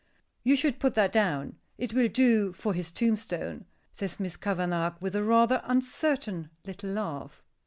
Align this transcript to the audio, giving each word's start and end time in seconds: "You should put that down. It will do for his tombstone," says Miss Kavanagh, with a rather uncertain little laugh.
"You 0.41 0.55
should 0.55 0.79
put 0.79 0.95
that 0.95 1.11
down. 1.11 1.57
It 1.77 1.93
will 1.93 2.07
do 2.07 2.53
for 2.53 2.73
his 2.73 2.91
tombstone," 2.91 3.65
says 3.91 4.19
Miss 4.19 4.35
Kavanagh, 4.35 4.95
with 4.99 5.15
a 5.15 5.21
rather 5.23 5.61
uncertain 5.63 6.49
little 6.65 6.89
laugh. 6.89 7.43